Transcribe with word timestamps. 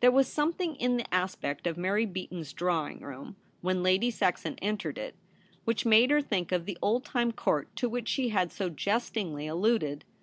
There 0.00 0.10
was 0.10 0.26
something 0.26 0.74
in 0.76 0.96
the 0.96 1.14
aspect 1.14 1.66
of 1.66 1.76
Mary 1.76 2.06
Beaton's 2.06 2.54
drawing 2.54 3.00
room 3.00 3.36
when 3.60 3.82
Lady 3.82 4.10
Saxon 4.10 4.56
entered 4.62 4.96
it, 4.96 5.14
which 5.66 5.84
made 5.84 6.10
her 6.10 6.22
think 6.22 6.50
of 6.50 6.64
the 6.64 6.78
old 6.80 7.04
time 7.04 7.30
Court 7.30 7.68
to 7.76 7.86
which 7.86 8.08
she 8.08 8.30
had 8.30 8.50
so 8.52 8.70
jestingly 8.70 9.46
alluded. 9.46 10.06